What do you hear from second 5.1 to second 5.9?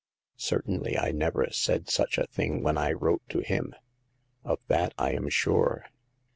am sure."